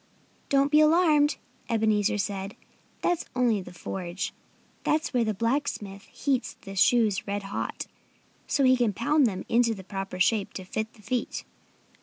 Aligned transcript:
"Don't 0.49 0.71
be 0.71 0.79
alarmed!" 0.79 1.37
Ebenezer 1.69 2.17
said. 2.17 2.55
"That's 3.03 3.25
only 3.35 3.61
the 3.61 3.71
forge. 3.71 4.33
That's 4.83 5.13
where 5.13 5.23
the 5.23 5.35
blacksmith 5.35 6.05
heats 6.05 6.55
the 6.61 6.75
shoes 6.75 7.27
red 7.27 7.43
hot, 7.43 7.85
so 8.47 8.63
he 8.63 8.75
can 8.75 8.93
pound 8.93 9.27
them 9.27 9.45
into 9.47 9.75
the 9.75 9.83
proper 9.83 10.19
shape 10.19 10.53
to 10.53 10.63
fit 10.65 10.93
the 10.93 11.03
feet." 11.03 11.43